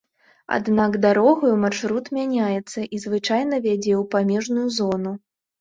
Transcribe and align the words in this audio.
Аднак 0.55 0.95
дарогаю 1.03 1.53
маршрут 1.65 2.09
мяняецца 2.19 2.79
і 2.97 3.03
звычайна 3.05 3.55
вядзе 3.67 3.93
ў 4.01 4.03
памежную 4.17 4.67
зону. 4.81 5.17